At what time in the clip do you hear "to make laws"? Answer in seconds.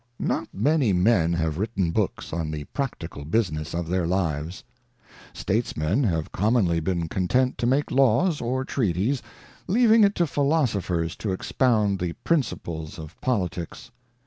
7.59-8.41